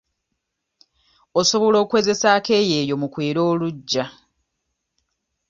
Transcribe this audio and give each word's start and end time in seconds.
Osobola 1.39 1.77
okwezesa 1.83 2.27
akeeyeeyo 2.37 2.95
mu 3.01 3.07
kwera 3.13 3.41
oluggya. 3.51 4.05